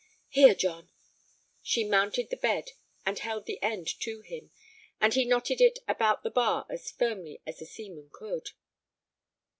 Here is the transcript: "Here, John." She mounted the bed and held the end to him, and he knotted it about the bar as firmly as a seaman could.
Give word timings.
"Here, 0.29 0.55
John." 0.55 0.89
She 1.61 1.83
mounted 1.83 2.31
the 2.31 2.35
bed 2.35 2.71
and 3.05 3.19
held 3.19 3.45
the 3.45 3.61
end 3.61 3.85
to 3.99 4.21
him, 4.21 4.49
and 4.99 5.13
he 5.13 5.25
knotted 5.25 5.61
it 5.61 5.77
about 5.87 6.23
the 6.23 6.31
bar 6.31 6.65
as 6.71 6.89
firmly 6.89 7.39
as 7.45 7.61
a 7.61 7.67
seaman 7.67 8.09
could. 8.11 8.49